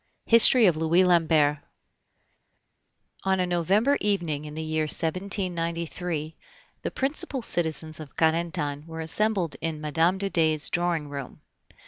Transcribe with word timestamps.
HISTORY 0.25 0.65
OF 0.65 0.77
LOUIS 0.77 1.05
LAMBERT. 1.05 1.59
On 3.23 3.39
a 3.39 3.45
November 3.45 3.99
evening 4.01 4.45
in 4.45 4.55
the 4.55 4.63
year 4.63 4.85
1793 4.85 6.35
the 6.81 6.89
principal 6.89 7.43
citizens 7.43 7.99
of 7.99 8.15
Carentan 8.17 8.87
were 8.87 9.01
assembled 9.01 9.57
in 9.61 9.79
Mme. 9.79 10.17
de 10.17 10.31
Dey's 10.31 10.71
drawing 10.71 11.07
room. 11.07 11.41